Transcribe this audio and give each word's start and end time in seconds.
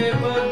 Just 0.00 0.49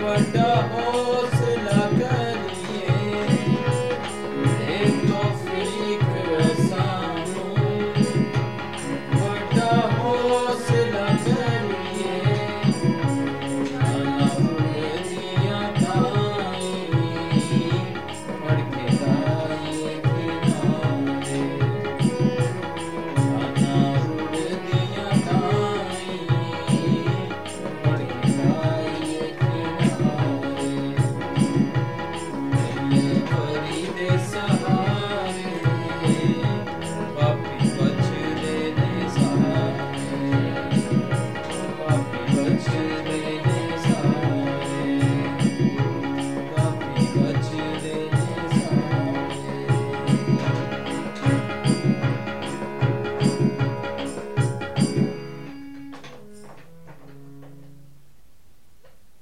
Wanda, 0.00 0.70
oh. 0.72 0.89